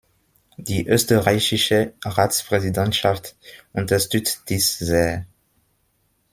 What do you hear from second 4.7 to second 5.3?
sehr.